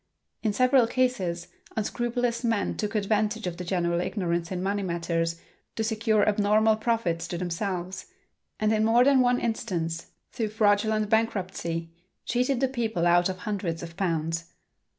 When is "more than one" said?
8.83-9.39